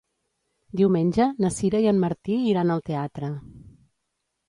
Diumenge 0.81 1.27
na 1.45 1.53
Sira 1.59 1.83
i 1.85 1.91
en 1.93 2.01
Martí 2.07 2.41
iran 2.55 2.75
al 2.79 2.85
teatre. 2.91 3.35